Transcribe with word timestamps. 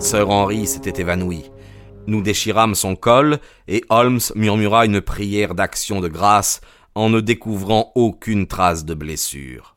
Sir 0.00 0.30
Henry 0.30 0.66
s'était 0.66 1.02
évanoui. 1.02 1.50
Nous 2.06 2.22
déchirâmes 2.22 2.74
son 2.74 2.96
col, 2.96 3.38
et 3.68 3.84
Holmes 3.90 4.20
murmura 4.34 4.86
une 4.86 5.02
prière 5.02 5.54
d'action 5.54 6.00
de 6.00 6.08
grâce 6.08 6.62
en 6.94 7.10
ne 7.10 7.20
découvrant 7.20 7.92
aucune 7.94 8.46
trace 8.46 8.86
de 8.86 8.94
blessure. 8.94 9.76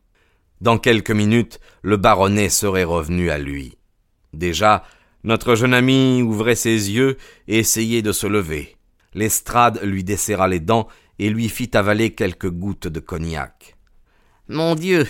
Dans 0.61 0.77
quelques 0.77 1.11
minutes, 1.11 1.59
le 1.81 1.97
baronnet 1.97 2.47
serait 2.47 2.85
revenu 2.85 3.31
à 3.31 3.37
lui. 3.37 3.77
Déjà, 4.31 4.83
notre 5.25 5.55
jeune 5.55 5.73
ami 5.73 6.21
ouvrait 6.21 6.55
ses 6.55 6.89
yeux 6.89 7.17
et 7.49 7.59
essayait 7.59 8.01
de 8.01 8.13
se 8.13 8.25
lever. 8.25 8.77
L'estrade 9.13 9.81
lui 9.83 10.05
desserra 10.05 10.47
les 10.47 10.61
dents 10.61 10.87
et 11.19 11.29
lui 11.29 11.49
fit 11.49 11.75
avaler 11.75 12.15
quelques 12.15 12.49
gouttes 12.49 12.87
de 12.87 13.01
cognac. 13.01 13.75
Mon 14.47 14.75
Dieu 14.75 15.05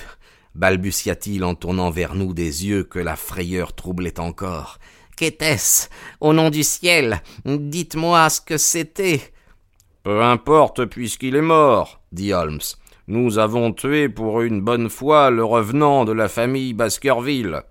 balbutia-t-il 0.55 1.43
en 1.43 1.55
tournant 1.55 1.89
vers 1.89 2.15
nous 2.15 2.33
des 2.33 2.65
yeux 2.65 2.83
que 2.83 2.99
la 2.99 3.15
frayeur 3.15 3.73
troublait 3.73 4.19
encore. 4.19 4.79
Qu'était-ce 5.15 5.89
Au 6.21 6.33
nom 6.33 6.49
du 6.49 6.63
ciel, 6.63 7.21
dites-moi 7.45 8.29
ce 8.29 8.41
que 8.41 8.57
c'était. 8.57 9.21
Peu 10.03 10.21
importe 10.21 10.85
puisqu'il 10.85 11.35
est 11.35 11.41
mort, 11.41 12.01
dit 12.11 12.33
Holmes. 12.33 12.59
Nous 13.07 13.37
avons 13.37 13.73
tué 13.73 14.09
pour 14.09 14.41
une 14.41 14.61
bonne 14.61 14.89
fois 14.89 15.29
le 15.29 15.43
revenant 15.43 16.05
de 16.05 16.13
la 16.13 16.29
famille 16.29 16.73
Baskerville. 16.73 17.63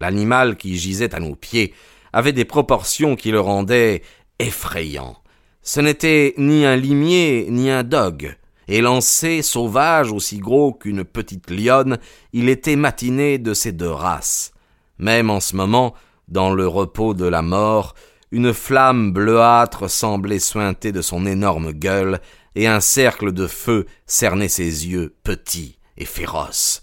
L'animal 0.00 0.56
qui 0.56 0.78
gisait 0.78 1.14
à 1.14 1.20
nos 1.20 1.34
pieds 1.34 1.74
avait 2.12 2.32
des 2.32 2.44
proportions 2.44 3.16
qui 3.16 3.30
le 3.30 3.40
rendaient 3.40 4.02
effrayant. 4.38 5.16
Ce 5.62 5.80
n'était 5.80 6.34
ni 6.38 6.64
un 6.64 6.76
limier 6.76 7.46
ni 7.50 7.70
un 7.70 7.82
dogue. 7.82 8.36
Élancé, 8.68 9.42
sauvage, 9.42 10.12
aussi 10.12 10.38
gros 10.38 10.72
qu'une 10.72 11.04
petite 11.04 11.50
lionne, 11.50 11.98
il 12.32 12.48
était 12.48 12.76
matiné 12.76 13.38
de 13.38 13.52
ces 13.52 13.72
deux 13.72 13.90
races. 13.90 14.52
Même 14.98 15.28
en 15.30 15.40
ce 15.40 15.56
moment, 15.56 15.94
dans 16.30 16.52
le 16.52 16.66
repos 16.66 17.14
de 17.14 17.26
la 17.26 17.42
mort, 17.42 17.94
une 18.30 18.54
flamme 18.54 19.12
bleuâtre 19.12 19.90
semblait 19.90 20.38
suinter 20.38 20.92
de 20.92 21.02
son 21.02 21.26
énorme 21.26 21.72
gueule, 21.72 22.20
et 22.54 22.66
un 22.66 22.80
cercle 22.80 23.32
de 23.32 23.46
feu 23.46 23.86
cernait 24.06 24.48
ses 24.48 24.88
yeux 24.88 25.14
petits 25.22 25.78
et 25.96 26.04
féroces. 26.04 26.82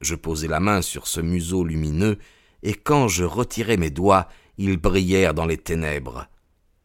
Je 0.00 0.14
posai 0.14 0.48
la 0.48 0.60
main 0.60 0.82
sur 0.82 1.06
ce 1.06 1.20
museau 1.20 1.64
lumineux, 1.64 2.18
et 2.62 2.74
quand 2.74 3.08
je 3.08 3.24
retirai 3.24 3.76
mes 3.76 3.90
doigts, 3.90 4.28
ils 4.58 4.76
brillèrent 4.76 5.34
dans 5.34 5.46
les 5.46 5.58
ténèbres. 5.58 6.26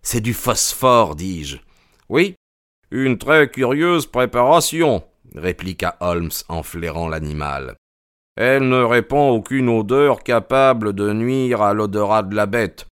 C'est 0.01 0.21
du 0.21 0.33
phosphore, 0.33 1.15
dis-je. 1.15 1.57
Oui, 2.07 2.35
une 2.91 3.17
très 3.17 3.49
curieuse 3.49 4.07
préparation, 4.07 5.03
répliqua 5.35 5.97
Holmes 5.99 6.31
en 6.47 6.63
flairant 6.63 7.07
l'animal. 7.07 7.75
Elle 8.41 8.69
ne 8.69 8.81
répand 8.81 9.35
aucune 9.35 9.67
odeur 9.67 10.23
capable 10.23 10.93
de 10.93 11.11
nuire 11.11 11.61
à 11.61 11.73
l'odorat 11.73 12.23
de 12.23 12.33
la 12.37 12.45
bête. 12.45 12.87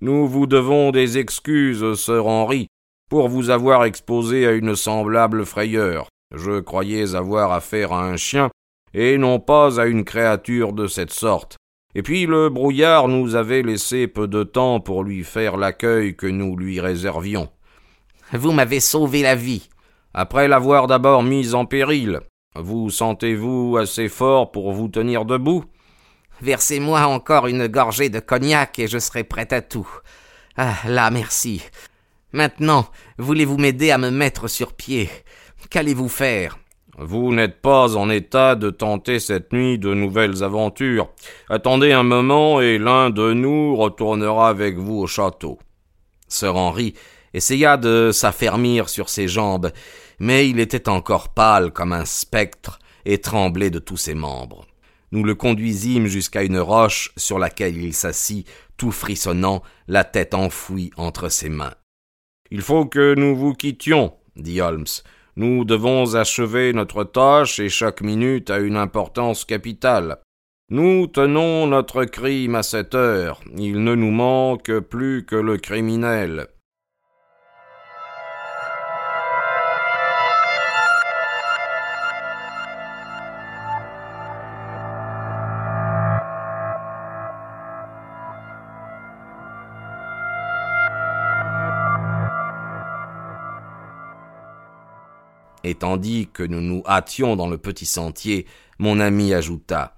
Nous 0.00 0.28
vous 0.28 0.46
devons 0.46 0.92
des 0.92 1.18
excuses, 1.18 1.94
sœur 1.94 2.28
Henri, 2.28 2.68
pour 3.10 3.28
vous 3.28 3.50
avoir 3.50 3.84
exposé 3.84 4.46
à 4.46 4.52
une 4.52 4.76
semblable 4.76 5.44
frayeur. 5.44 6.06
Je 6.32 6.60
croyais 6.60 7.16
avoir 7.16 7.50
affaire 7.50 7.92
à 7.92 8.04
un 8.04 8.16
chien, 8.16 8.48
et 8.94 9.18
non 9.18 9.40
pas 9.40 9.80
à 9.80 9.86
une 9.86 10.04
créature 10.04 10.72
de 10.72 10.86
cette 10.86 11.12
sorte. 11.12 11.56
Et 11.96 12.04
puis 12.04 12.26
le 12.26 12.48
brouillard 12.48 13.08
nous 13.08 13.34
avait 13.34 13.62
laissé 13.62 14.06
peu 14.06 14.28
de 14.28 14.44
temps 14.44 14.78
pour 14.78 15.02
lui 15.02 15.24
faire 15.24 15.56
l'accueil 15.56 16.14
que 16.14 16.28
nous 16.28 16.56
lui 16.56 16.78
réservions. 16.78 17.48
Vous 18.32 18.52
m'avez 18.52 18.78
sauvé 18.78 19.22
la 19.22 19.34
vie. 19.34 19.68
Après 20.14 20.46
l'avoir 20.46 20.86
d'abord 20.86 21.24
mise 21.24 21.56
en 21.56 21.64
péril, 21.64 22.20
vous 22.54 22.90
sentez-vous 22.90 23.76
assez 23.78 24.08
fort 24.08 24.52
pour 24.52 24.72
vous 24.72 24.88
tenir 24.88 25.24
debout? 25.24 25.64
Versez-moi 26.40 27.06
encore 27.06 27.46
une 27.46 27.66
gorgée 27.66 28.08
de 28.08 28.20
cognac 28.20 28.78
et 28.78 28.88
je 28.88 28.98
serai 28.98 29.24
prêt 29.24 29.52
à 29.52 29.62
tout. 29.62 29.88
Ah, 30.56 30.74
là, 30.86 31.10
merci. 31.10 31.62
Maintenant, 32.32 32.86
voulez-vous 33.18 33.58
m'aider 33.58 33.90
à 33.90 33.98
me 33.98 34.10
mettre 34.10 34.48
sur 34.48 34.72
pied? 34.72 35.08
Qu'allez-vous 35.70 36.08
faire? 36.08 36.58
Vous 36.98 37.32
n'êtes 37.32 37.62
pas 37.62 37.96
en 37.96 38.10
état 38.10 38.54
de 38.54 38.68
tenter 38.68 39.18
cette 39.18 39.52
nuit 39.52 39.78
de 39.78 39.94
nouvelles 39.94 40.42
aventures. 40.42 41.08
Attendez 41.48 41.92
un 41.92 42.02
moment 42.02 42.60
et 42.60 42.78
l'un 42.78 43.08
de 43.08 43.32
nous 43.32 43.76
retournera 43.76 44.50
avec 44.50 44.76
vous 44.76 44.98
au 44.98 45.06
château. 45.06 45.58
Sir 46.28 46.54
Henry 46.56 46.94
essaya 47.34 47.76
de 47.76 48.10
s'affermir 48.12 48.88
sur 48.88 49.08
ses 49.08 49.28
jambes, 49.28 49.70
mais 50.22 50.48
il 50.48 50.60
était 50.60 50.88
encore 50.88 51.30
pâle 51.30 51.72
comme 51.72 51.92
un 51.92 52.04
spectre 52.04 52.78
et 53.04 53.18
tremblait 53.18 53.70
de 53.70 53.80
tous 53.80 53.96
ses 53.96 54.14
membres. 54.14 54.64
Nous 55.10 55.24
le 55.24 55.34
conduisîmes 55.34 56.06
jusqu'à 56.06 56.44
une 56.44 56.60
roche 56.60 57.10
sur 57.16 57.40
laquelle 57.40 57.76
il 57.76 57.92
s'assit, 57.92 58.48
tout 58.76 58.92
frissonnant, 58.92 59.64
la 59.88 60.04
tête 60.04 60.34
enfouie 60.34 60.92
entre 60.96 61.28
ses 61.28 61.48
mains. 61.48 61.74
Il 62.52 62.62
faut 62.62 62.86
que 62.86 63.16
nous 63.16 63.34
vous 63.34 63.52
quittions, 63.52 64.14
dit 64.36 64.60
Holmes. 64.60 64.86
Nous 65.34 65.64
devons 65.64 66.14
achever 66.14 66.72
notre 66.72 67.02
tâche 67.02 67.58
et 67.58 67.68
chaque 67.68 68.00
minute 68.00 68.48
a 68.48 68.58
une 68.58 68.76
importance 68.76 69.44
capitale. 69.44 70.20
Nous 70.70 71.08
tenons 71.08 71.66
notre 71.66 72.04
crime 72.04 72.54
à 72.54 72.62
cette 72.62 72.94
heure. 72.94 73.40
Il 73.56 73.82
ne 73.82 73.96
nous 73.96 74.12
manque 74.12 74.78
plus 74.78 75.26
que 75.26 75.34
le 75.34 75.56
criminel. 75.56 76.46
Et 95.64 95.74
tandis 95.74 96.28
que 96.32 96.42
nous 96.42 96.60
nous 96.60 96.82
hâtions 96.86 97.36
dans 97.36 97.48
le 97.48 97.58
petit 97.58 97.86
sentier, 97.86 98.46
mon 98.78 99.00
ami 99.00 99.32
ajouta. 99.34 99.96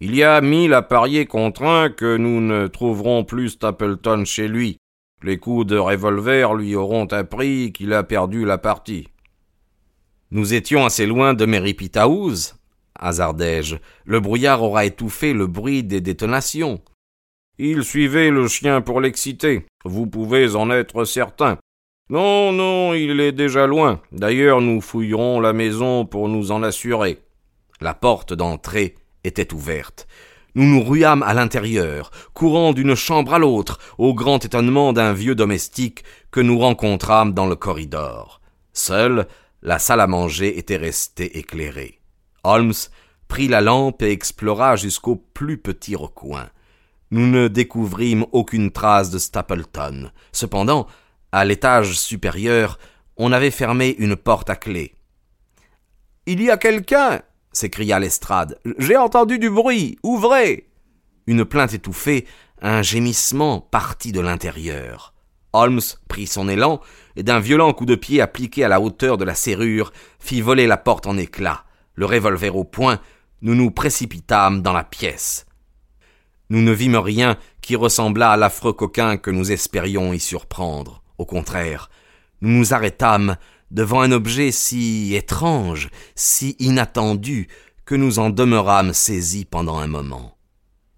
Il 0.00 0.14
y 0.14 0.22
a 0.22 0.40
mille 0.40 0.74
à 0.74 0.82
parier 0.82 1.26
contre 1.26 1.62
un 1.62 1.88
que 1.88 2.16
nous 2.16 2.40
ne 2.40 2.66
trouverons 2.66 3.24
plus 3.24 3.50
Stapleton 3.50 4.24
chez 4.24 4.48
lui. 4.48 4.76
Les 5.22 5.38
coups 5.38 5.66
de 5.66 5.78
revolver 5.78 6.54
lui 6.54 6.74
auront 6.74 7.06
appris 7.06 7.72
qu'il 7.72 7.92
a 7.92 8.02
perdu 8.02 8.44
la 8.44 8.58
partie. 8.58 9.08
Nous 10.30 10.52
étions 10.52 10.84
assez 10.84 11.06
loin 11.06 11.32
de 11.32 11.46
Meripita 11.46 12.02
House, 12.02 12.56
hasardai-je. 12.98 13.76
Le 14.04 14.20
brouillard 14.20 14.62
aura 14.62 14.84
étouffé 14.84 15.32
le 15.32 15.46
bruit 15.46 15.84
des 15.84 16.00
détonations. 16.00 16.82
Il 17.58 17.84
suivait 17.84 18.30
le 18.30 18.48
chien 18.48 18.80
pour 18.80 19.00
l'exciter. 19.00 19.64
Vous 19.84 20.06
pouvez 20.06 20.56
en 20.56 20.70
être 20.70 21.04
certain. 21.04 21.56
Non, 22.10 22.52
non, 22.52 22.92
il 22.92 23.18
est 23.18 23.32
déjà 23.32 23.66
loin. 23.66 24.02
D'ailleurs, 24.12 24.60
nous 24.60 24.82
fouillerons 24.82 25.40
la 25.40 25.54
maison 25.54 26.04
pour 26.04 26.28
nous 26.28 26.52
en 26.52 26.62
assurer. 26.62 27.22
La 27.80 27.94
porte 27.94 28.34
d'entrée 28.34 28.94
était 29.24 29.54
ouverte. 29.54 30.06
Nous 30.54 30.66
nous 30.66 30.84
ruâmes 30.84 31.22
à 31.22 31.32
l'intérieur, 31.32 32.10
courant 32.34 32.74
d'une 32.74 32.94
chambre 32.94 33.32
à 33.32 33.38
l'autre, 33.38 33.78
au 33.96 34.12
grand 34.12 34.44
étonnement 34.44 34.92
d'un 34.92 35.14
vieux 35.14 35.34
domestique 35.34 36.04
que 36.30 36.40
nous 36.40 36.58
rencontrâmes 36.58 37.32
dans 37.32 37.46
le 37.46 37.56
corridor. 37.56 38.42
Seule, 38.74 39.26
la 39.62 39.78
salle 39.78 40.00
à 40.02 40.06
manger 40.06 40.58
était 40.58 40.76
restée 40.76 41.38
éclairée. 41.38 42.00
Holmes 42.44 42.74
prit 43.28 43.48
la 43.48 43.62
lampe 43.62 44.02
et 44.02 44.10
explora 44.10 44.76
jusqu'au 44.76 45.16
plus 45.16 45.56
petit 45.56 45.96
recoin. 45.96 46.50
Nous 47.10 47.26
ne 47.26 47.48
découvrîmes 47.48 48.26
aucune 48.32 48.72
trace 48.72 49.10
de 49.10 49.18
Stapleton. 49.18 50.10
Cependant, 50.32 50.86
à 51.34 51.44
l'étage 51.44 51.98
supérieur, 51.98 52.78
on 53.16 53.32
avait 53.32 53.50
fermé 53.50 53.96
une 53.98 54.14
porte 54.14 54.50
à 54.50 54.54
clé. 54.56 54.94
Il 56.26 56.40
y 56.40 56.48
a 56.48 56.56
quelqu'un 56.56 57.22
s'écria 57.50 57.98
Lestrade. 57.98 58.60
J'ai 58.78 58.96
entendu 58.96 59.40
du 59.40 59.50
bruit. 59.50 59.98
Ouvrez 60.04 60.68
Une 61.26 61.44
plainte 61.44 61.74
étouffée, 61.74 62.26
un 62.62 62.82
gémissement 62.82 63.60
partit 63.60 64.12
de 64.12 64.20
l'intérieur. 64.20 65.12
Holmes 65.52 65.80
prit 66.06 66.28
son 66.28 66.48
élan 66.48 66.80
et 67.16 67.24
d'un 67.24 67.40
violent 67.40 67.72
coup 67.72 67.86
de 67.86 67.96
pied 67.96 68.20
appliqué 68.20 68.62
à 68.62 68.68
la 68.68 68.80
hauteur 68.80 69.18
de 69.18 69.24
la 69.24 69.34
serrure 69.34 69.92
fit 70.20 70.40
voler 70.40 70.68
la 70.68 70.76
porte 70.76 71.08
en 71.08 71.18
éclats. 71.18 71.64
Le 71.96 72.06
revolver 72.06 72.54
au 72.54 72.64
poing, 72.64 73.00
nous 73.42 73.56
nous 73.56 73.72
précipitâmes 73.72 74.62
dans 74.62 74.72
la 74.72 74.84
pièce. 74.84 75.46
Nous 76.48 76.62
ne 76.62 76.72
vîmes 76.72 76.96
rien 76.96 77.36
qui 77.60 77.74
ressemblât 77.74 78.30
à 78.30 78.36
l'affreux 78.36 78.72
coquin 78.72 79.16
que 79.16 79.32
nous 79.32 79.50
espérions 79.50 80.12
y 80.12 80.20
surprendre. 80.20 81.03
Au 81.18 81.26
contraire, 81.26 81.90
nous 82.40 82.50
nous 82.50 82.74
arrêtâmes 82.74 83.36
devant 83.70 84.00
un 84.00 84.12
objet 84.12 84.52
si 84.52 85.14
étrange, 85.14 85.88
si 86.14 86.56
inattendu, 86.58 87.48
que 87.84 87.94
nous 87.94 88.18
en 88.18 88.30
demeurâmes 88.30 88.92
saisis 88.92 89.44
pendant 89.44 89.78
un 89.78 89.86
moment. 89.86 90.36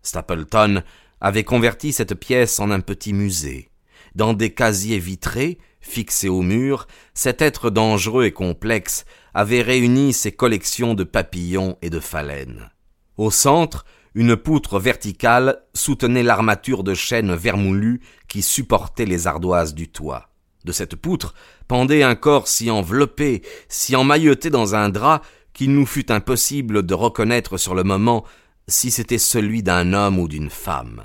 Stapleton 0.02 0.82
avait 1.20 1.44
converti 1.44 1.92
cette 1.92 2.14
pièce 2.14 2.60
en 2.60 2.70
un 2.70 2.80
petit 2.80 3.12
musée. 3.12 3.70
Dans 4.14 4.34
des 4.34 4.54
casiers 4.54 4.98
vitrés, 4.98 5.58
fixés 5.80 6.28
au 6.28 6.42
mur, 6.42 6.86
cet 7.14 7.42
être 7.42 7.70
dangereux 7.70 8.24
et 8.24 8.32
complexe 8.32 9.04
avait 9.34 9.62
réuni 9.62 10.12
ses 10.12 10.32
collections 10.32 10.94
de 10.94 11.04
papillons 11.04 11.76
et 11.82 11.90
de 11.90 12.00
phalènes. 12.00 12.70
Au 13.16 13.30
centre, 13.30 13.84
une 14.16 14.34
poutre 14.34 14.80
verticale 14.80 15.62
soutenait 15.74 16.22
l'armature 16.22 16.82
de 16.82 16.94
chêne 16.94 17.34
vermoulu 17.34 18.00
qui 18.28 18.40
supportait 18.40 19.04
les 19.04 19.26
ardoises 19.26 19.74
du 19.74 19.88
toit. 19.88 20.30
De 20.64 20.72
cette 20.72 20.96
poutre 20.96 21.34
pendait 21.68 22.02
un 22.02 22.14
corps 22.14 22.48
si 22.48 22.70
enveloppé, 22.70 23.42
si 23.68 23.94
emmailloté 23.94 24.48
dans 24.48 24.74
un 24.74 24.88
drap, 24.88 25.20
qu'il 25.52 25.72
nous 25.72 25.84
fut 25.84 26.10
impossible 26.10 26.84
de 26.84 26.94
reconnaître 26.94 27.58
sur 27.58 27.74
le 27.74 27.84
moment 27.84 28.24
si 28.66 28.90
c'était 28.90 29.18
celui 29.18 29.62
d'un 29.62 29.92
homme 29.92 30.18
ou 30.18 30.28
d'une 30.28 30.50
femme. 30.50 31.04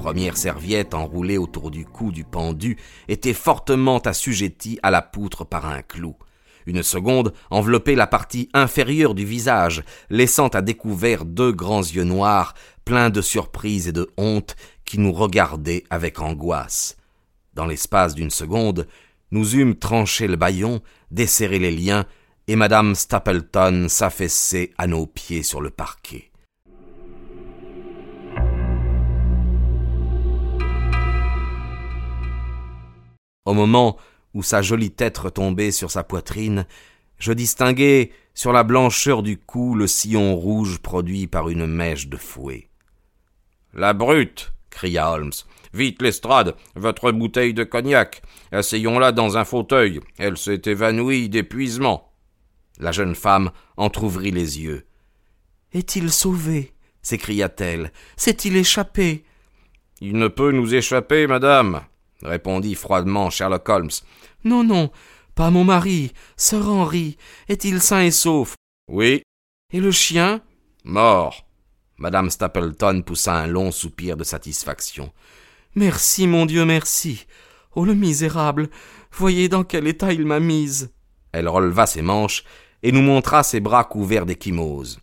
Première 0.00 0.38
serviette 0.38 0.94
enroulée 0.94 1.36
autour 1.36 1.70
du 1.70 1.84
cou 1.84 2.10
du 2.10 2.24
pendu 2.24 2.78
était 3.08 3.34
fortement 3.34 3.98
assujettie 3.98 4.78
à 4.82 4.90
la 4.90 5.02
poutre 5.02 5.44
par 5.44 5.66
un 5.66 5.82
clou. 5.82 6.16
Une 6.64 6.82
seconde 6.82 7.34
enveloppait 7.50 7.96
la 7.96 8.06
partie 8.06 8.48
inférieure 8.54 9.14
du 9.14 9.26
visage, 9.26 9.82
laissant 10.08 10.48
à 10.48 10.62
découvert 10.62 11.26
deux 11.26 11.52
grands 11.52 11.82
yeux 11.82 12.04
noirs, 12.04 12.54
pleins 12.86 13.10
de 13.10 13.20
surprise 13.20 13.88
et 13.88 13.92
de 13.92 14.08
honte, 14.16 14.56
qui 14.86 14.98
nous 14.98 15.12
regardaient 15.12 15.84
avec 15.90 16.18
angoisse. 16.18 16.96
Dans 17.52 17.66
l'espace 17.66 18.14
d'une 18.14 18.30
seconde, 18.30 18.88
nous 19.32 19.54
eûmes 19.54 19.76
tranché 19.76 20.28
le 20.28 20.36
baillon, 20.36 20.80
desserré 21.10 21.58
les 21.58 21.72
liens, 21.72 22.06
et 22.48 22.56
madame 22.56 22.94
Stapleton 22.94 23.88
s'affaissait 23.90 24.72
à 24.78 24.86
nos 24.86 25.06
pieds 25.06 25.42
sur 25.42 25.60
le 25.60 25.68
parquet. 25.68 26.29
Au 33.50 33.52
moment 33.52 33.96
où 34.32 34.44
sa 34.44 34.62
jolie 34.62 34.92
tête 34.92 35.18
retombait 35.18 35.72
sur 35.72 35.90
sa 35.90 36.04
poitrine, 36.04 36.66
je 37.18 37.32
distinguai 37.32 38.12
sur 38.32 38.52
la 38.52 38.62
blancheur 38.62 39.24
du 39.24 39.38
cou 39.38 39.74
le 39.74 39.88
sillon 39.88 40.36
rouge 40.36 40.78
produit 40.78 41.26
par 41.26 41.48
une 41.48 41.66
mèche 41.66 42.06
de 42.06 42.16
fouet. 42.16 42.68
La 43.74 43.92
brute 43.92 44.52
cria 44.70 45.10
Holmes. 45.10 45.32
Vite, 45.74 46.00
Lestrade, 46.00 46.54
votre 46.76 47.10
bouteille 47.10 47.52
de 47.52 47.64
cognac. 47.64 48.22
Asseyons-la 48.52 49.10
dans 49.10 49.36
un 49.36 49.44
fauteuil. 49.44 49.98
Elle 50.16 50.36
s'est 50.36 50.62
évanouie 50.66 51.28
d'épuisement. 51.28 52.12
La 52.78 52.92
jeune 52.92 53.16
femme 53.16 53.50
entr'ouvrit 53.76 54.30
les 54.30 54.60
yeux. 54.60 54.86
Est-il 55.72 56.12
sauvé? 56.12 56.72
s'écria-t-elle. 57.02 57.90
S'est-il 58.16 58.56
échappé? 58.56 59.24
Il 60.00 60.18
ne 60.18 60.28
peut 60.28 60.52
nous 60.52 60.72
échapper, 60.72 61.26
madame 61.26 61.82
répondit 62.22 62.74
froidement 62.74 63.30
Sherlock 63.30 63.68
Holmes. 63.68 63.90
Non, 64.44 64.64
non, 64.64 64.90
pas 65.34 65.50
mon 65.50 65.64
mari, 65.64 66.12
Sir 66.36 66.68
Henry. 66.68 67.16
Est-il 67.48 67.80
sain 67.80 68.02
et 68.02 68.10
sauf? 68.10 68.54
Oui. 68.88 69.22
Et 69.72 69.80
le 69.80 69.90
chien? 69.90 70.40
Mort. 70.84 71.46
Madame 71.98 72.30
Stapleton 72.30 73.02
poussa 73.02 73.34
un 73.34 73.46
long 73.46 73.70
soupir 73.70 74.16
de 74.16 74.24
satisfaction. 74.24 75.12
Merci, 75.74 76.26
mon 76.26 76.46
Dieu, 76.46 76.64
merci. 76.64 77.26
Oh, 77.74 77.84
le 77.84 77.94
misérable. 77.94 78.70
Voyez 79.12 79.48
dans 79.48 79.64
quel 79.64 79.86
état 79.86 80.12
il 80.12 80.26
m'a 80.26 80.40
mise. 80.40 80.92
Elle 81.32 81.48
releva 81.48 81.86
ses 81.86 82.02
manches 82.02 82.44
et 82.82 82.90
nous 82.90 83.02
montra 83.02 83.42
ses 83.42 83.60
bras 83.60 83.84
couverts 83.84 84.26
d'échymoses. 84.26 84.98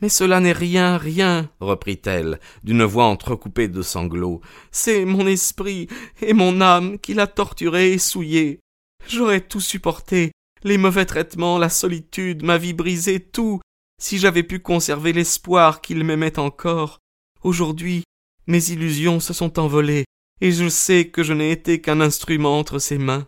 Mais 0.00 0.08
cela 0.08 0.40
n'est 0.40 0.52
rien, 0.52 0.96
rien, 0.96 1.50
reprit-elle, 1.60 2.38
d'une 2.62 2.84
voix 2.84 3.06
entrecoupée 3.06 3.68
de 3.68 3.82
sanglots. 3.82 4.40
C'est 4.70 5.04
mon 5.04 5.26
esprit 5.26 5.88
et 6.22 6.34
mon 6.34 6.60
âme 6.60 6.98
qui 6.98 7.14
l'a 7.14 7.26
torturé 7.26 7.92
et 7.92 7.98
souillé. 7.98 8.60
J'aurais 9.08 9.40
tout 9.40 9.60
supporté, 9.60 10.32
les 10.62 10.78
mauvais 10.78 11.06
traitements, 11.06 11.58
la 11.58 11.68
solitude, 11.68 12.44
ma 12.44 12.58
vie 12.58 12.74
brisée, 12.74 13.20
tout, 13.20 13.60
si 14.00 14.18
j'avais 14.18 14.44
pu 14.44 14.60
conserver 14.60 15.12
l'espoir 15.12 15.80
qu'il 15.80 16.04
m'aimait 16.04 16.38
encore. 16.38 16.98
Aujourd'hui, 17.42 18.04
mes 18.46 18.70
illusions 18.70 19.20
se 19.20 19.32
sont 19.32 19.58
envolées, 19.58 20.04
et 20.40 20.52
je 20.52 20.68
sais 20.68 21.08
que 21.08 21.22
je 21.22 21.32
n'ai 21.32 21.50
été 21.50 21.80
qu'un 21.80 22.00
instrument 22.00 22.58
entre 22.58 22.78
ses 22.78 22.98
mains. 22.98 23.26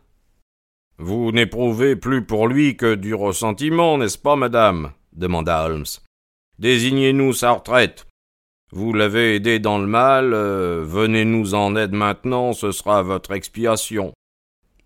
Vous 0.99 1.33
n'éprouvez 1.33 1.97
plus 1.97 2.25
pour 2.25 2.47
lui 2.47 2.77
que 2.77 2.95
du 2.95 3.15
ressentiment, 3.15 3.99
n'est-ce 3.99 4.19
pas, 4.19 4.37
madame? 4.37 4.93
demanda 5.13 5.65
Holmes. 5.65 5.87
Désignez-nous 6.61 7.33
sa 7.33 7.53
retraite. 7.53 8.07
Vous 8.71 8.93
l'avez 8.93 9.35
aidé 9.35 9.59
dans 9.61 9.79
le 9.79 9.87
mal, 9.87 10.35
euh, 10.35 10.85
venez-nous 10.87 11.55
en 11.55 11.75
aide 11.75 11.93
maintenant, 11.93 12.53
ce 12.53 12.71
sera 12.71 13.03
votre 13.03 13.33
expiation. 13.33 14.13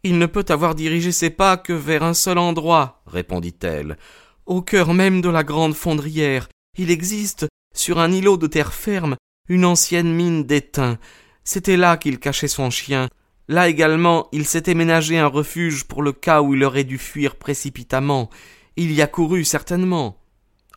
Il 0.05 0.19
ne 0.19 0.27
peut 0.27 0.45
avoir 0.51 0.77
dirigé 0.77 1.11
ses 1.11 1.31
pas 1.31 1.57
que 1.57 1.73
vers 1.73 2.05
un 2.05 2.15
seul 2.15 2.39
endroit, 2.39 3.03
répondit-elle. 3.09 3.99
Au 4.47 4.63
cœur 4.63 4.95
même 4.95 5.21
de 5.21 5.29
la 5.29 5.43
grande 5.43 5.75
fondrière, 5.75 6.49
il 6.79 6.93
existe, 6.93 7.49
sur 7.75 7.99
un 7.99 8.13
îlot 8.13 8.37
de 8.37 8.47
terre 8.47 8.73
ferme, 8.73 9.17
une 9.49 9.65
ancienne 9.65 10.15
mine 10.15 10.45
d'étain. 10.45 10.99
C'était 11.43 11.77
là 11.77 11.97
qu'il 11.97 12.21
cachait 12.21 12.47
son 12.47 12.71
chien. 12.71 13.09
Là 13.49 13.69
également, 13.69 14.29
il 14.31 14.47
s'était 14.47 14.77
ménagé 14.77 15.19
un 15.19 15.27
refuge 15.27 15.85
pour 15.85 16.03
le 16.05 16.13
cas 16.13 16.41
où 16.41 16.55
il 16.55 16.63
aurait 16.63 16.85
dû 16.85 16.99
fuir 16.99 17.35
précipitamment. 17.35 18.31
Il 18.77 18.93
y 18.93 19.03
a 19.03 19.09
couru 19.09 19.43
certainement. 19.43 20.21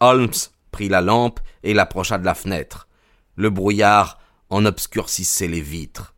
Holmes 0.01 0.33
prit 0.77 0.89
la 0.89 1.01
lampe 1.01 1.39
et 1.63 1.73
l'approcha 1.73 2.19
de 2.19 2.25
la 2.25 2.35
fenêtre. 2.35 2.87
Le 3.35 3.49
brouillard 3.49 4.19
en 4.51 4.63
obscurcissait 4.63 5.47
les 5.47 5.59
vitres. 5.59 6.13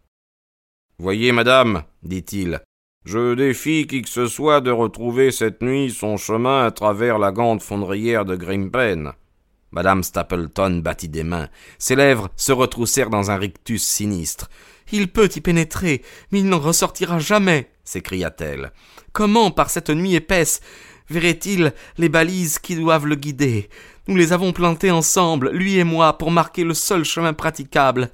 Voyez, 0.98 1.32
madame, 1.32 1.84
dit-il, 2.04 2.60
je 3.06 3.36
défie 3.36 3.88
qui 3.88 4.02
que 4.02 4.10
ce 4.10 4.28
soit 4.28 4.60
de 4.60 4.70
retrouver 4.70 5.32
cette 5.32 5.62
nuit 5.62 5.92
son 5.92 6.18
chemin 6.18 6.66
à 6.66 6.72
travers 6.72 7.20
la 7.20 7.32
grande 7.32 7.62
fondrière 7.62 8.26
de 8.26 8.36
Grimpen. 8.36 9.14
Madame 9.72 10.04
Stapleton 10.04 10.82
battit 10.84 11.08
des 11.08 11.24
mains. 11.24 11.48
Ses 11.78 11.96
lèvres 11.96 12.28
se 12.36 12.52
retroussèrent 12.52 13.10
dans 13.10 13.32
un 13.32 13.38
rictus 13.38 13.82
sinistre. 13.82 14.50
Il 14.92 15.08
peut 15.08 15.30
y 15.34 15.40
pénétrer, 15.40 16.02
mais 16.34 16.42
il 16.42 16.50
n'en 16.50 16.60
ressortira 16.60 17.18
jamais, 17.18 17.72
s'écria-t-elle. 17.86 18.74
Comment, 19.14 19.52
par 19.52 19.70
cette 19.70 19.90
nuit 19.90 20.16
épaisse, 20.16 20.60
verrait-il 21.10 21.74
les 21.98 22.10
balises 22.10 22.60
qui 22.60 22.76
doivent 22.76 23.08
le 23.08 23.16
guider? 23.16 23.70
Nous 24.08 24.16
les 24.16 24.34
avons 24.34 24.54
plantés 24.54 24.92
ensemble, 24.92 25.52
lui 25.52 25.78
et 25.78 25.84
moi, 25.84 26.18
pour 26.18 26.32
marquer 26.32 26.64
le 26.64 26.74
seul 26.74 27.04
chemin 27.04 27.34
praticable. 27.34 28.10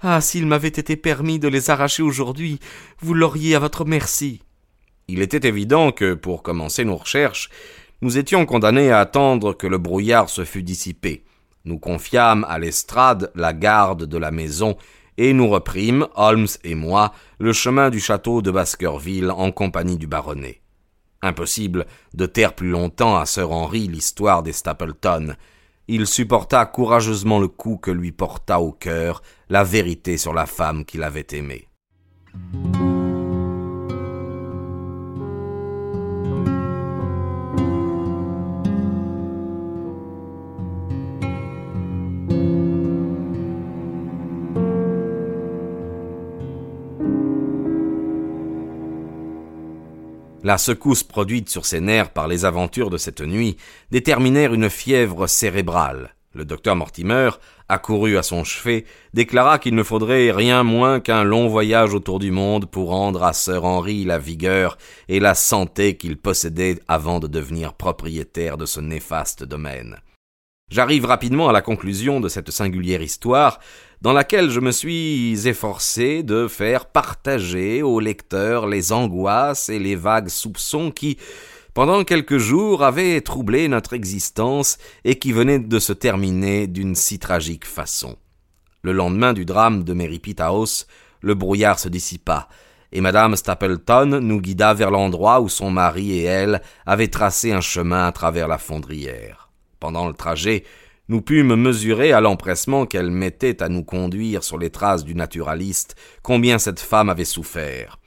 Ah, 0.00 0.20
s'il 0.20 0.46
m'avait 0.46 0.68
été 0.68 0.96
permis 0.96 1.38
de 1.38 1.48
les 1.48 1.70
arracher 1.70 2.02
aujourd'hui, 2.02 2.58
vous 3.00 3.14
l'auriez 3.14 3.54
à 3.54 3.58
votre 3.58 3.84
merci. 3.84 4.42
Il 5.08 5.22
était 5.22 5.46
évident 5.46 5.92
que, 5.92 6.14
pour 6.14 6.42
commencer 6.42 6.84
nos 6.84 6.96
recherches, 6.96 7.48
nous 8.02 8.18
étions 8.18 8.44
condamnés 8.44 8.90
à 8.90 9.00
attendre 9.00 9.52
que 9.52 9.66
le 9.66 9.78
brouillard 9.78 10.28
se 10.28 10.44
fût 10.44 10.62
dissipé. 10.62 11.24
Nous 11.64 11.78
confiâmes 11.78 12.44
à 12.48 12.58
l'estrade 12.58 13.30
la 13.34 13.52
garde 13.52 14.04
de 14.04 14.18
la 14.18 14.30
maison, 14.30 14.76
et 15.16 15.32
nous 15.32 15.48
reprîmes, 15.48 16.06
Holmes 16.14 16.48
et 16.62 16.74
moi, 16.74 17.12
le 17.38 17.52
chemin 17.52 17.88
du 17.88 18.00
château 18.00 18.42
de 18.42 18.50
Baskerville 18.50 19.30
en 19.30 19.50
compagnie 19.50 19.96
du 19.96 20.06
baronnet. 20.06 20.60
Impossible 21.26 21.86
de 22.14 22.26
taire 22.26 22.54
plus 22.54 22.70
longtemps 22.70 23.16
à 23.16 23.26
Sir 23.26 23.50
Henry 23.50 23.88
l'histoire 23.88 24.42
des 24.42 24.52
Stapleton. 24.52 25.34
Il 25.88 26.06
supporta 26.06 26.64
courageusement 26.66 27.38
le 27.38 27.48
coup 27.48 27.76
que 27.76 27.90
lui 27.90 28.12
porta 28.12 28.60
au 28.60 28.72
cœur 28.72 29.22
la 29.48 29.64
vérité 29.64 30.16
sur 30.16 30.32
la 30.32 30.46
femme 30.46 30.84
qu'il 30.84 31.02
avait 31.02 31.26
aimée. 31.32 31.68
La 50.42 50.58
secousse 50.58 51.02
produite 51.02 51.48
sur 51.48 51.66
ses 51.66 51.80
nerfs 51.80 52.10
par 52.10 52.28
les 52.28 52.44
aventures 52.44 52.90
de 52.90 52.98
cette 52.98 53.20
nuit 53.20 53.56
déterminèrent 53.90 54.54
une 54.54 54.70
fièvre 54.70 55.26
cérébrale. 55.26 56.14
Le 56.34 56.44
docteur 56.44 56.76
Mortimer, 56.76 57.30
accouru 57.68 58.18
à 58.18 58.22
son 58.22 58.44
chevet, 58.44 58.84
déclara 59.14 59.58
qu'il 59.58 59.74
ne 59.74 59.82
faudrait 59.82 60.30
rien 60.30 60.62
moins 60.62 61.00
qu'un 61.00 61.24
long 61.24 61.48
voyage 61.48 61.94
autour 61.94 62.18
du 62.18 62.30
monde 62.30 62.66
pour 62.66 62.90
rendre 62.90 63.24
à 63.24 63.32
Sir 63.32 63.64
Henry 63.64 64.04
la 64.04 64.18
vigueur 64.18 64.76
et 65.08 65.18
la 65.18 65.34
santé 65.34 65.96
qu'il 65.96 66.18
possédait 66.18 66.78
avant 66.88 67.20
de 67.20 67.26
devenir 67.26 67.72
propriétaire 67.72 68.58
de 68.58 68.66
ce 68.66 68.80
néfaste 68.80 69.44
domaine. 69.44 69.96
J'arrive 70.68 71.04
rapidement 71.04 71.48
à 71.48 71.52
la 71.52 71.62
conclusion 71.62 72.18
de 72.18 72.28
cette 72.28 72.50
singulière 72.50 73.00
histoire, 73.00 73.60
dans 74.02 74.12
laquelle 74.12 74.50
je 74.50 74.58
me 74.58 74.72
suis 74.72 75.46
efforcé 75.46 76.24
de 76.24 76.48
faire 76.48 76.86
partager 76.86 77.82
au 77.82 78.00
lecteur 78.00 78.66
les 78.66 78.92
angoisses 78.92 79.68
et 79.68 79.78
les 79.78 79.94
vagues 79.94 80.28
soupçons 80.28 80.90
qui, 80.90 81.18
pendant 81.72 82.02
quelques 82.02 82.38
jours, 82.38 82.82
avait 82.82 83.20
troublé 83.20 83.68
notre 83.68 83.92
existence 83.92 84.78
et 85.04 85.20
qui 85.20 85.30
venait 85.30 85.60
de 85.60 85.78
se 85.78 85.92
terminer 85.92 86.66
d'une 86.66 86.96
si 86.96 87.20
tragique 87.20 87.64
façon. 87.64 88.16
Le 88.82 88.90
lendemain 88.90 89.34
du 89.34 89.44
drame 89.44 89.84
de 89.84 89.92
Merripit 89.92 90.36
House, 90.40 90.88
le 91.20 91.34
brouillard 91.34 91.78
se 91.78 91.88
dissipa, 91.88 92.48
et 92.90 93.00
madame 93.00 93.36
Stapleton 93.36 94.20
nous 94.20 94.40
guida 94.40 94.74
vers 94.74 94.90
l'endroit 94.90 95.40
où 95.40 95.48
son 95.48 95.70
mari 95.70 96.18
et 96.18 96.24
elle 96.24 96.60
avaient 96.86 97.06
tracé 97.06 97.52
un 97.52 97.60
chemin 97.60 98.08
à 98.08 98.12
travers 98.12 98.48
la 98.48 98.58
fondrière. 98.58 99.45
Pendant 99.80 100.06
le 100.06 100.14
trajet, 100.14 100.64
nous 101.08 101.20
pûmes 101.20 101.54
mesurer 101.54 102.12
à 102.12 102.20
l'empressement 102.20 102.86
qu'elle 102.86 103.10
mettait 103.10 103.62
à 103.62 103.68
nous 103.68 103.84
conduire 103.84 104.42
sur 104.42 104.58
les 104.58 104.70
traces 104.70 105.04
du 105.04 105.14
naturaliste 105.14 105.94
combien 106.22 106.58
cette 106.58 106.80
femme 106.80 107.08
avait 107.08 107.24
souffert. 107.24 107.98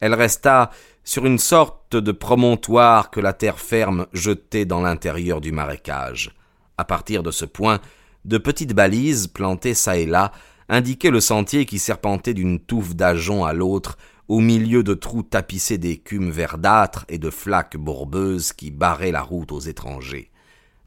Elle 0.00 0.14
resta 0.14 0.70
sur 1.02 1.24
une 1.26 1.38
sorte 1.38 1.96
de 1.96 2.12
promontoire 2.12 3.10
que 3.10 3.20
la 3.20 3.32
terre 3.32 3.58
ferme 3.58 4.06
jetait 4.12 4.64
dans 4.64 4.80
l'intérieur 4.80 5.40
du 5.40 5.52
marécage. 5.52 6.32
À 6.78 6.84
partir 6.84 7.22
de 7.22 7.30
ce 7.30 7.44
point, 7.44 7.80
de 8.24 8.38
petites 8.38 8.74
balises 8.74 9.28
plantées 9.28 9.74
çà 9.74 9.96
et 9.96 10.06
là 10.06 10.32
indiquaient 10.68 11.10
le 11.10 11.20
sentier 11.20 11.64
qui 11.64 11.78
serpentait 11.78 12.34
d'une 12.34 12.58
touffe 12.58 12.94
d'ajonc 12.94 13.44
à 13.44 13.52
l'autre 13.52 13.96
au 14.28 14.40
milieu 14.40 14.82
de 14.82 14.94
trous 14.94 15.22
tapissés 15.22 15.78
d'écume 15.78 16.30
verdâtre 16.30 17.04
et 17.08 17.18
de 17.18 17.30
flaques 17.30 17.76
bourbeuses 17.76 18.52
qui 18.52 18.72
barraient 18.72 19.12
la 19.12 19.22
route 19.22 19.52
aux 19.52 19.60
étrangers. 19.60 20.30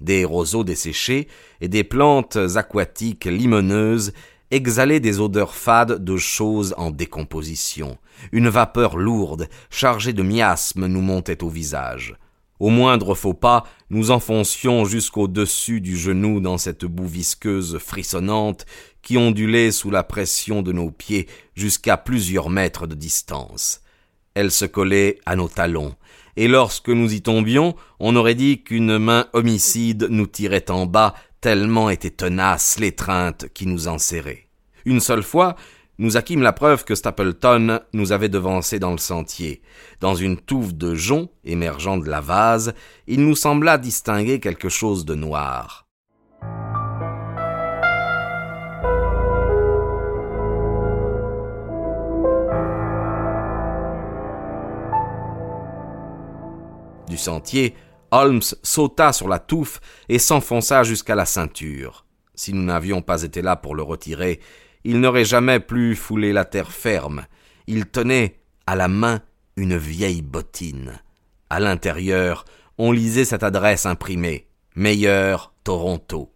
Des 0.01 0.25
roseaux 0.25 0.63
desséchés 0.63 1.27
et 1.61 1.67
des 1.67 1.83
plantes 1.83 2.37
aquatiques 2.55 3.25
limoneuses 3.25 4.13
exhalait 4.51 4.99
des 4.99 5.19
odeurs 5.19 5.55
fades 5.55 6.03
de 6.03 6.17
choses 6.17 6.73
en 6.77 6.91
décomposition. 6.91 7.97
Une 8.31 8.49
vapeur 8.49 8.97
lourde, 8.97 9.47
chargée 9.69 10.13
de 10.13 10.23
miasmes, 10.23 10.87
nous 10.87 11.01
montait 11.01 11.43
au 11.43 11.49
visage. 11.49 12.15
Au 12.59 12.69
moindre 12.69 13.15
faux 13.15 13.33
pas, 13.33 13.63
nous 13.89 14.11
enfoncions 14.11 14.83
jusqu'au-dessus 14.83 15.79
du 15.79 15.95
genou 15.95 16.41
dans 16.41 16.57
cette 16.57 16.83
boue 16.83 17.07
visqueuse 17.07 17.77
frissonnante 17.77 18.65
qui 19.01 19.17
ondulait 19.17 19.71
sous 19.71 19.91
la 19.91 20.03
pression 20.03 20.61
de 20.61 20.73
nos 20.73 20.91
pieds 20.91 21.27
jusqu'à 21.55 21.95
plusieurs 21.95 22.49
mètres 22.49 22.85
de 22.85 22.95
distance. 22.95 23.81
Elle 24.33 24.51
se 24.51 24.65
collait 24.65 25.19
à 25.25 25.37
nos 25.37 25.47
talons, 25.47 25.95
et 26.36 26.48
lorsque 26.48 26.89
nous 26.89 27.13
y 27.13 27.21
tombions, 27.21 27.75
on 28.00 28.15
aurait 28.15 28.36
dit 28.36 28.63
qu'une 28.63 28.98
main 28.98 29.27
homicide 29.33 30.07
nous 30.09 30.27
tirait 30.27 30.71
en 30.71 30.86
bas 30.86 31.13
tellement 31.41 31.89
était 31.89 32.09
tenace 32.09 32.79
l'étreinte 32.79 33.48
qui 33.53 33.65
nous 33.65 33.88
enserrait. 33.88 34.48
Une 34.86 35.00
seule 35.00 35.24
fois, 35.24 35.55
nous 35.98 36.15
acquîmes 36.15 36.41
la 36.41 36.53
preuve 36.53 36.86
que 36.86 36.95
Stapleton 36.95 37.81
nous 37.91 38.12
avait 38.13 38.29
devancés 38.29 38.79
dans 38.79 38.91
le 38.91 38.98
sentier. 38.98 39.62
Dans 40.00 40.15
une 40.15 40.38
touffe 40.38 40.74
de 40.74 40.95
joncs 40.95 41.29
émergeant 41.43 41.98
de 41.98 42.09
la 42.09 42.21
vase, 42.21 42.74
il 43.07 43.25
nous 43.25 43.36
sembla 43.36 43.77
distinguer 43.77 44.39
quelque 44.39 44.69
chose 44.69 45.03
de 45.03 45.15
noir. 45.15 45.88
Sentier, 57.19 57.75
Holmes 58.11 58.41
sauta 58.63 59.13
sur 59.13 59.27
la 59.27 59.39
touffe 59.39 59.79
et 60.07 60.19
s'enfonça 60.19 60.83
jusqu'à 60.83 61.15
la 61.15 61.25
ceinture. 61.25 62.05
Si 62.33 62.53
nous 62.53 62.63
n'avions 62.63 63.01
pas 63.01 63.23
été 63.23 63.41
là 63.41 63.55
pour 63.55 63.75
le 63.75 63.83
retirer, 63.83 64.39
il 64.83 64.99
n'aurait 64.99 65.25
jamais 65.25 65.59
plus 65.59 65.95
foulé 65.95 66.33
la 66.33 66.45
terre 66.45 66.71
ferme. 66.71 67.25
Il 67.67 67.85
tenait 67.85 68.39
à 68.65 68.75
la 68.75 68.88
main 68.88 69.21
une 69.57 69.77
vieille 69.77 70.21
bottine. 70.21 70.99
À 71.49 71.59
l'intérieur, 71.59 72.45
on 72.77 72.91
lisait 72.91 73.25
cette 73.25 73.43
adresse 73.43 73.85
imprimée. 73.85 74.47
Meilleur 74.75 75.53
Toronto. 75.63 76.31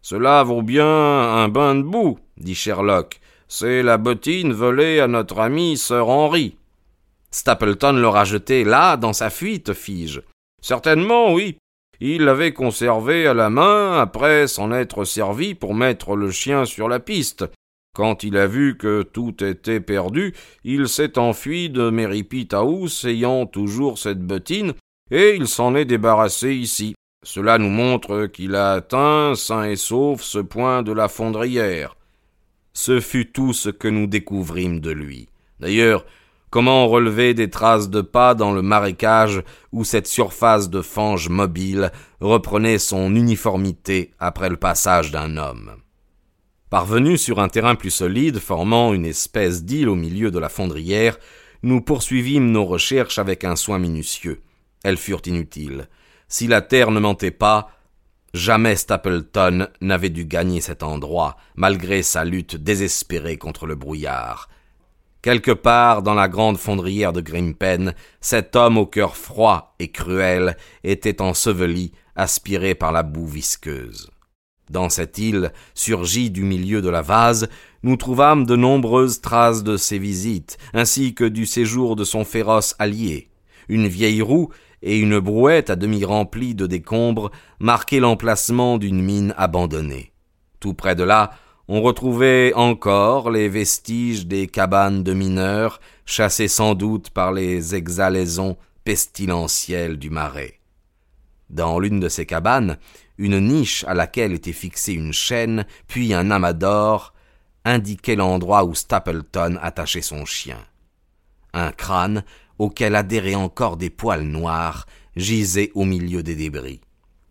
Cela 0.00 0.42
vaut 0.42 0.62
bien 0.62 0.86
un 0.86 1.48
bain 1.48 1.74
de 1.74 1.82
boue, 1.82 2.18
dit 2.36 2.54
Sherlock. 2.54 3.20
C'est 3.48 3.82
la 3.82 3.98
bottine 3.98 4.52
volée 4.52 5.00
à 5.00 5.08
notre 5.08 5.40
ami 5.40 5.76
Sir 5.76 6.08
Henry. 6.08 6.56
Stapleton 7.32 7.94
l'aura 7.94 8.24
jetée 8.24 8.62
là, 8.62 8.96
dans 8.96 9.12
sa 9.12 9.30
fuite, 9.30 9.72
fis-je. 9.72 10.20
Certainement, 10.60 11.32
oui. 11.32 11.56
Il 11.98 12.22
l'avait 12.22 12.52
conservée 12.52 13.26
à 13.26 13.34
la 13.34 13.48
main 13.48 13.98
après 13.98 14.46
s'en 14.48 14.70
être 14.72 15.04
servi 15.04 15.54
pour 15.54 15.74
mettre 15.74 16.14
le 16.14 16.30
chien 16.30 16.64
sur 16.64 16.88
la 16.88 17.00
piste. 17.00 17.44
Quand 17.94 18.22
il 18.22 18.36
a 18.36 18.46
vu 18.46 18.76
que 18.76 19.02
tout 19.02 19.42
était 19.44 19.80
perdu, 19.80 20.34
il 20.64 20.88
s'est 20.88 21.18
enfui 21.18 21.70
de 21.70 21.90
Merripit 21.90 22.48
ayant 23.04 23.46
toujours 23.46 23.98
cette 23.98 24.20
bottine, 24.20 24.74
et 25.10 25.34
il 25.36 25.46
s'en 25.46 25.74
est 25.74 25.84
débarrassé 25.84 26.54
ici. 26.54 26.94
Cela 27.24 27.58
nous 27.58 27.68
montre 27.68 28.26
qu'il 28.26 28.56
a 28.56 28.72
atteint, 28.72 29.34
sain 29.36 29.64
et 29.64 29.76
sauf, 29.76 30.22
ce 30.22 30.38
point 30.38 30.82
de 30.82 30.92
la 30.92 31.08
fondrière. 31.08 31.96
Ce 32.72 32.98
fut 32.98 33.30
tout 33.30 33.52
ce 33.52 33.68
que 33.68 33.88
nous 33.88 34.06
découvrîmes 34.06 34.80
de 34.80 34.90
lui. 34.90 35.28
D'ailleurs, 35.60 36.04
comment 36.52 36.86
relever 36.86 37.32
des 37.32 37.48
traces 37.48 37.88
de 37.88 38.02
pas 38.02 38.34
dans 38.34 38.52
le 38.52 38.60
marécage 38.60 39.42
où 39.72 39.84
cette 39.84 40.06
surface 40.06 40.68
de 40.68 40.82
fange 40.82 41.30
mobile? 41.30 41.90
Reprenait 42.20 42.78
son 42.78 43.16
uniformité 43.16 44.12
après 44.20 44.50
le 44.50 44.58
passage 44.58 45.10
d'un 45.10 45.38
homme? 45.38 45.72
Parvenus 46.68 47.22
sur 47.22 47.40
un 47.40 47.48
terrain 47.48 47.74
plus 47.74 47.90
solide, 47.90 48.38
formant 48.38 48.92
une 48.92 49.06
espèce 49.06 49.64
d'île 49.64 49.88
au 49.88 49.94
milieu 49.94 50.30
de 50.30 50.38
la 50.38 50.50
fondrière, 50.50 51.18
nous 51.62 51.80
poursuivîmes 51.80 52.50
nos 52.50 52.66
recherches 52.66 53.18
avec 53.18 53.44
un 53.44 53.56
soin 53.56 53.78
minutieux. 53.78 54.42
Elles 54.84 54.98
furent 54.98 55.22
inutiles. 55.24 55.88
Si 56.28 56.48
la 56.48 56.60
terre 56.60 56.90
ne 56.90 57.00
mentait 57.00 57.30
pas, 57.30 57.70
jamais 58.34 58.76
Stapleton 58.76 59.68
n'avait 59.80 60.10
dû 60.10 60.26
gagner 60.26 60.60
cet 60.60 60.82
endroit, 60.82 61.38
malgré 61.56 62.02
sa 62.02 62.24
lutte 62.24 62.56
désespérée 62.56 63.38
contre 63.38 63.64
le 63.64 63.74
brouillard. 63.74 64.50
Quelque 65.22 65.52
part 65.52 66.02
dans 66.02 66.14
la 66.14 66.28
grande 66.28 66.58
fondrière 66.58 67.12
de 67.12 67.20
Grimpen, 67.20 67.94
cet 68.20 68.56
homme 68.56 68.76
au 68.76 68.86
cœur 68.86 69.16
froid 69.16 69.76
et 69.78 69.92
cruel 69.92 70.56
était 70.82 71.22
enseveli, 71.22 71.92
aspiré 72.16 72.74
par 72.74 72.90
la 72.90 73.04
boue 73.04 73.28
visqueuse. 73.28 74.10
Dans 74.68 74.88
cette 74.88 75.18
île, 75.18 75.52
surgie 75.74 76.30
du 76.30 76.42
milieu 76.42 76.82
de 76.82 76.88
la 76.88 77.02
vase, 77.02 77.48
nous 77.84 77.96
trouvâmes 77.96 78.46
de 78.46 78.56
nombreuses 78.56 79.20
traces 79.20 79.62
de 79.62 79.76
ses 79.76 80.00
visites, 80.00 80.58
ainsi 80.74 81.14
que 81.14 81.24
du 81.24 81.46
séjour 81.46 81.94
de 81.94 82.02
son 82.02 82.24
féroce 82.24 82.74
allié. 82.80 83.28
Une 83.68 83.86
vieille 83.86 84.22
roue 84.22 84.48
et 84.82 84.98
une 84.98 85.20
brouette 85.20 85.70
à 85.70 85.76
demi 85.76 86.04
remplie 86.04 86.56
de 86.56 86.66
décombres 86.66 87.30
marquaient 87.60 88.00
l'emplacement 88.00 88.76
d'une 88.76 89.00
mine 89.00 89.34
abandonnée. 89.36 90.12
Tout 90.58 90.74
près 90.74 90.96
de 90.96 91.04
là, 91.04 91.30
on 91.74 91.80
retrouvait 91.80 92.52
encore 92.52 93.30
les 93.30 93.48
vestiges 93.48 94.26
des 94.26 94.46
cabanes 94.46 95.02
de 95.02 95.14
mineurs, 95.14 95.80
chassées 96.04 96.46
sans 96.46 96.74
doute 96.74 97.08
par 97.08 97.32
les 97.32 97.74
exhalaisons 97.74 98.58
pestilentielles 98.84 99.96
du 99.96 100.10
marais. 100.10 100.60
Dans 101.48 101.78
l'une 101.78 101.98
de 101.98 102.10
ces 102.10 102.26
cabanes, 102.26 102.76
une 103.16 103.40
niche 103.40 103.84
à 103.88 103.94
laquelle 103.94 104.34
était 104.34 104.52
fixée 104.52 104.92
une 104.92 105.14
chaîne, 105.14 105.64
puis 105.88 106.12
un 106.12 106.30
amas 106.30 106.52
d'or, 106.52 107.14
indiquait 107.64 108.16
l'endroit 108.16 108.64
où 108.64 108.74
Stapleton 108.74 109.58
attachait 109.62 110.02
son 110.02 110.26
chien. 110.26 110.58
Un 111.54 111.72
crâne, 111.72 112.22
auquel 112.58 112.94
adhéraient 112.94 113.34
encore 113.34 113.78
des 113.78 113.88
poils 113.88 114.24
noirs, 114.24 114.84
gisait 115.16 115.72
au 115.74 115.86
milieu 115.86 116.22
des 116.22 116.34
débris. 116.34 116.82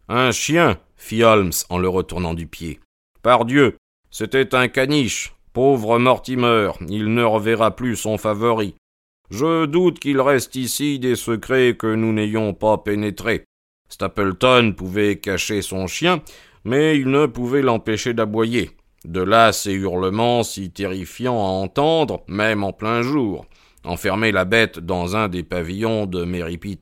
Un 0.10 0.32
chien, 0.32 0.80
fit 0.98 1.22
Holmes 1.22 1.54
en 1.70 1.78
le 1.78 1.90
retournant 1.90 2.34
du 2.34 2.48
pied. 2.48 2.80
Pardieu, 3.22 3.78
c'était 4.12 4.54
un 4.54 4.68
caniche. 4.68 5.34
Pauvre 5.54 5.98
Mortimer, 5.98 6.72
il 6.88 7.14
ne 7.14 7.24
reverra 7.24 7.76
plus 7.76 7.96
son 7.96 8.18
favori. 8.18 8.76
Je 9.30 9.66
doute 9.66 10.00
qu'il 10.00 10.20
reste 10.20 10.56
ici 10.56 11.00
des 11.00 11.16
secrets 11.16 11.76
que 11.78 11.88
nous 11.88 12.12
n'ayons 12.12 12.54
pas 12.54 12.78
pénétrés. 12.78 13.46
Stapleton 13.90 14.74
pouvait 14.74 15.18
cacher 15.18 15.62
son 15.62 15.88
chien, 15.88 16.22
mais 16.66 16.98
il 16.98 17.10
ne 17.10 17.26
pouvait 17.26 17.62
l'empêcher 17.62 18.14
d'aboyer. 18.14 18.72
De 19.06 19.22
là 19.22 19.52
ces 19.52 19.74
hurlements 19.74 20.44
si 20.44 20.72
terrifiants 20.72 21.40
à 21.40 21.50
entendre, 21.50 22.22
même 22.28 22.64
en 22.64 22.74
plein 22.74 23.02
jour. 23.02 23.46
enfermer 23.84 24.32
la 24.32 24.46
bête 24.46 24.78
dans 24.78 25.16
un 25.16 25.28
des 25.28 25.42
pavillons 25.42 26.06
de 26.06 26.24
Merripit 26.24 26.80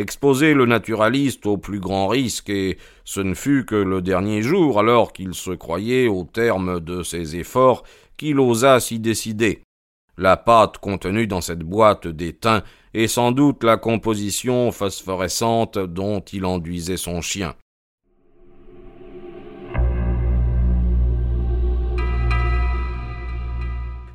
exposer 0.00 0.54
le 0.54 0.66
naturaliste 0.66 1.46
au 1.46 1.58
plus 1.58 1.78
grand 1.78 2.08
risque, 2.08 2.50
et 2.50 2.78
ce 3.04 3.20
ne 3.20 3.34
fut 3.34 3.64
que 3.64 3.76
le 3.76 4.02
dernier 4.02 4.42
jour, 4.42 4.78
alors 4.78 5.12
qu'il 5.12 5.34
se 5.34 5.50
croyait 5.50 6.08
au 6.08 6.24
terme 6.24 6.80
de 6.80 7.02
ses 7.02 7.36
efforts, 7.36 7.84
qu'il 8.16 8.40
osa 8.40 8.80
s'y 8.80 8.98
décider. 8.98 9.62
La 10.16 10.36
pâte 10.36 10.78
contenue 10.78 11.26
dans 11.26 11.40
cette 11.40 11.60
boîte 11.60 12.06
d'étain 12.06 12.62
est 12.92 13.06
sans 13.06 13.32
doute 13.32 13.64
la 13.64 13.76
composition 13.76 14.70
phosphorescente 14.72 15.78
dont 15.78 16.20
il 16.20 16.44
enduisait 16.44 16.96
son 16.96 17.20
chien. 17.20 17.54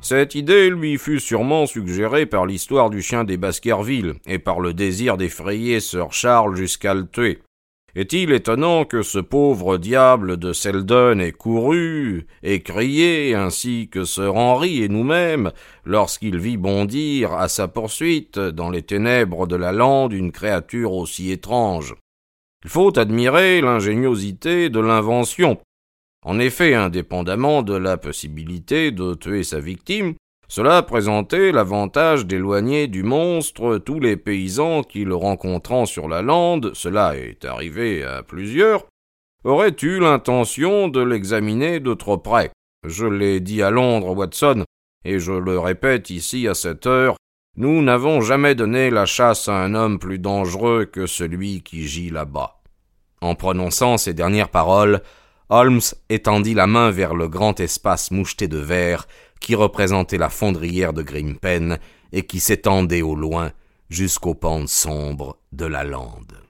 Cette 0.08 0.36
idée 0.36 0.70
lui 0.70 0.98
fut 0.98 1.18
sûrement 1.18 1.66
suggérée 1.66 2.26
par 2.26 2.46
l'histoire 2.46 2.90
du 2.90 3.02
chien 3.02 3.24
des 3.24 3.36
Baskerville 3.36 4.14
et 4.24 4.38
par 4.38 4.60
le 4.60 4.72
désir 4.72 5.16
d'effrayer 5.16 5.80
Sir 5.80 6.12
Charles 6.12 6.54
jusqu'à 6.54 6.94
le 6.94 7.08
tuer. 7.08 7.40
Est-il 7.96 8.30
étonnant 8.30 8.84
que 8.84 9.02
ce 9.02 9.18
pauvre 9.18 9.78
diable 9.78 10.36
de 10.36 10.52
Selden 10.52 11.20
ait 11.20 11.32
couru 11.32 12.28
et 12.44 12.60
crié, 12.60 13.34
ainsi 13.34 13.88
que 13.90 14.04
Sir 14.04 14.36
Henry 14.36 14.84
et 14.84 14.88
nous-mêmes, 14.88 15.50
lorsqu'il 15.84 16.38
vit 16.38 16.56
bondir 16.56 17.32
à 17.32 17.48
sa 17.48 17.66
poursuite 17.66 18.38
dans 18.38 18.70
les 18.70 18.82
ténèbres 18.82 19.48
de 19.48 19.56
la 19.56 19.72
lande 19.72 20.12
une 20.12 20.30
créature 20.30 20.92
aussi 20.92 21.32
étrange? 21.32 21.96
Il 22.64 22.70
faut 22.70 22.96
admirer 22.96 23.60
l'ingéniosité 23.60 24.70
de 24.70 24.78
l'invention, 24.78 25.58
en 26.26 26.40
effet, 26.40 26.74
indépendamment 26.74 27.62
de 27.62 27.76
la 27.76 27.96
possibilité 27.96 28.90
de 28.90 29.14
tuer 29.14 29.44
sa 29.44 29.60
victime, 29.60 30.14
cela 30.48 30.82
présentait 30.82 31.52
l'avantage 31.52 32.26
d'éloigner 32.26 32.88
du 32.88 33.04
monstre 33.04 33.78
tous 33.78 34.00
les 34.00 34.16
paysans 34.16 34.82
qui, 34.82 35.04
le 35.04 35.14
rencontrant 35.14 35.86
sur 35.86 36.08
la 36.08 36.22
lande, 36.22 36.72
cela 36.74 37.16
est 37.16 37.44
arrivé 37.44 38.02
à 38.02 38.24
plusieurs, 38.24 38.86
auraient 39.44 39.76
eu 39.82 40.00
l'intention 40.00 40.88
de 40.88 41.00
l'examiner 41.00 41.78
de 41.78 41.94
trop 41.94 42.18
près. 42.18 42.50
Je 42.84 43.06
l'ai 43.06 43.38
dit 43.38 43.62
à 43.62 43.70
Londres, 43.70 44.10
Watson, 44.10 44.64
et 45.04 45.20
je 45.20 45.32
le 45.32 45.60
répète 45.60 46.10
ici 46.10 46.48
à 46.48 46.54
cette 46.54 46.88
heure, 46.88 47.14
nous 47.56 47.82
n'avons 47.82 48.20
jamais 48.20 48.56
donné 48.56 48.90
la 48.90 49.06
chasse 49.06 49.46
à 49.46 49.62
un 49.62 49.76
homme 49.76 50.00
plus 50.00 50.18
dangereux 50.18 50.86
que 50.86 51.06
celui 51.06 51.62
qui 51.62 51.86
gît 51.86 52.10
là-bas. 52.10 52.58
En 53.20 53.36
prononçant 53.36 53.96
ces 53.96 54.12
dernières 54.12 54.50
paroles, 54.50 55.02
Holmes 55.48 55.80
étendit 56.08 56.54
la 56.54 56.66
main 56.66 56.90
vers 56.90 57.14
le 57.14 57.28
grand 57.28 57.60
espace 57.60 58.10
moucheté 58.10 58.48
de 58.48 58.58
verre 58.58 59.06
qui 59.40 59.54
représentait 59.54 60.18
la 60.18 60.28
fondrière 60.28 60.92
de 60.92 61.02
Grimpen 61.02 61.78
et 62.12 62.26
qui 62.26 62.40
s'étendait 62.40 63.02
au 63.02 63.14
loin 63.14 63.52
jusqu'aux 63.88 64.34
pentes 64.34 64.68
sombres 64.68 65.38
de 65.52 65.66
la 65.66 65.84
lande. 65.84 66.45